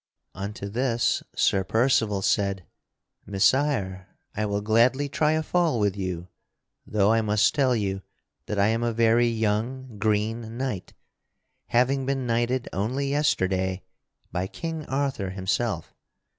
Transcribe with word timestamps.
Unto 0.33 0.67
this 0.67 1.21
Sir 1.35 1.63
Percival 1.63 2.23
said: 2.23 2.65
"Messire, 3.27 4.07
I 4.35 4.47
will 4.47 4.61
gladly 4.61 5.07
try 5.07 5.33
a 5.33 5.43
fall 5.43 5.79
with 5.79 5.95
you, 5.95 6.27
though 6.87 7.13
I 7.13 7.21
must 7.21 7.53
tell 7.53 7.75
you 7.75 8.01
that 8.47 8.57
I 8.57 8.69
am 8.69 8.81
a 8.81 8.93
very 8.93 9.27
young 9.27 9.99
green 9.99 10.57
knight, 10.57 10.93
having 11.67 12.07
been 12.07 12.25
knighted 12.25 12.67
only 12.73 13.11
yesterday 13.11 13.83
by 14.31 14.47
King 14.47 14.87
Arthur 14.87 15.29
himself. 15.29 15.93